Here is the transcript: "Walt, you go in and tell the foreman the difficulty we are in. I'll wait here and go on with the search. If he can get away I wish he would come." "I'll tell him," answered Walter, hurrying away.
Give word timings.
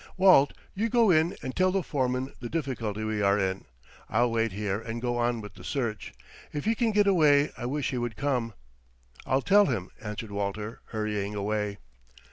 "Walt, 0.17 0.53
you 0.73 0.89
go 0.89 1.11
in 1.11 1.35
and 1.43 1.55
tell 1.55 1.71
the 1.71 1.83
foreman 1.83 2.33
the 2.39 2.49
difficulty 2.49 3.03
we 3.03 3.21
are 3.21 3.37
in. 3.37 3.65
I'll 4.09 4.31
wait 4.31 4.51
here 4.51 4.79
and 4.81 4.99
go 4.99 5.19
on 5.19 5.41
with 5.41 5.53
the 5.53 5.63
search. 5.63 6.11
If 6.51 6.65
he 6.65 6.73
can 6.73 6.89
get 6.91 7.05
away 7.05 7.51
I 7.55 7.67
wish 7.67 7.91
he 7.91 7.99
would 7.99 8.15
come." 8.17 8.55
"I'll 9.27 9.43
tell 9.43 9.67
him," 9.67 9.91
answered 10.01 10.31
Walter, 10.31 10.81
hurrying 10.87 11.35
away. 11.35 11.77